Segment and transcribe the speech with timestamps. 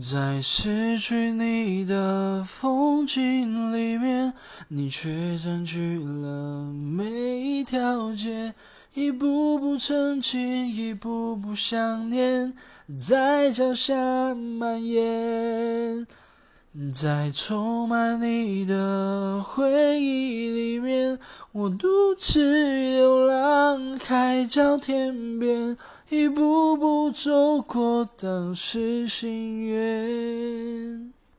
[0.00, 4.32] 在失去你的风景里面，
[4.68, 7.04] 你却占据了每
[7.38, 8.54] 一条街，
[8.94, 12.54] 一步步澄清，一步步想念，
[12.98, 16.06] 在脚下蔓延。
[16.92, 21.18] 在充满你的回忆里面，
[21.52, 21.86] 我独
[22.18, 22.40] 自
[22.94, 23.73] 流浪
[24.06, 25.78] 海角天边，
[26.10, 31.13] 一步步走过当时心愿。